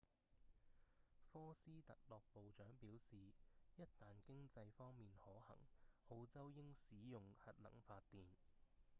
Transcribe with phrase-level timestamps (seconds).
[1.31, 3.17] 科斯特洛部長表示
[3.75, 5.55] 一旦經濟方面可行
[6.09, 8.23] 澳洲應使用核能發電